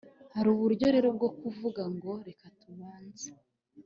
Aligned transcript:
hari 0.35 0.47
uburyo 0.53 0.85
rero 0.95 1.09
bwo 1.17 1.29
kuvuga 1.39 1.81
ngo 1.95 2.11
reka 2.27 2.47
tubanze 2.59 3.29